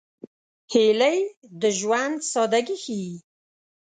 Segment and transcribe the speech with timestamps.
[0.71, 1.19] هیلۍ
[1.61, 3.13] د ژوند سادګي ښيي